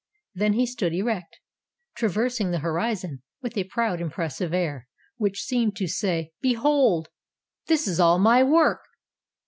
[0.33, 1.37] Then he stood erect,
[1.95, 7.09] traversing the horizon with a proud, impressive air, which seemed to say— "Behold!
[7.67, 8.79] this is all my work!"